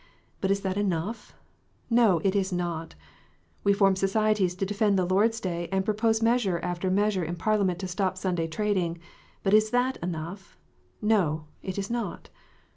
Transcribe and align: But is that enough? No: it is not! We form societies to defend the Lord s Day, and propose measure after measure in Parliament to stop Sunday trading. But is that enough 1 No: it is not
But 0.41 0.49
is 0.49 0.61
that 0.61 0.77
enough? 0.77 1.35
No: 1.87 2.21
it 2.23 2.35
is 2.35 2.51
not! 2.51 2.95
We 3.63 3.71
form 3.71 3.95
societies 3.95 4.55
to 4.55 4.65
defend 4.65 4.97
the 4.97 5.05
Lord 5.05 5.29
s 5.29 5.39
Day, 5.39 5.69
and 5.71 5.85
propose 5.85 6.23
measure 6.23 6.57
after 6.63 6.89
measure 6.89 7.23
in 7.23 7.35
Parliament 7.35 7.77
to 7.81 7.87
stop 7.87 8.17
Sunday 8.17 8.47
trading. 8.47 8.97
But 9.43 9.53
is 9.53 9.69
that 9.69 9.97
enough 9.97 10.57
1 11.01 11.07
No: 11.09 11.45
it 11.61 11.77
is 11.77 11.91
not 11.91 12.29